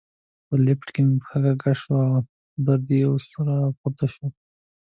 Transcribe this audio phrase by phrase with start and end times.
[0.47, 2.21] په لفټ کې مې پښه کږه شوې وه،
[2.65, 4.25] درد یې اوس را پورته شو.